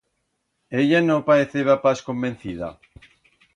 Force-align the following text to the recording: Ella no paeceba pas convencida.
Ella 0.83 0.99
no 1.09 1.17
paeceba 1.27 1.75
pas 1.85 1.99
convencida. 2.09 2.69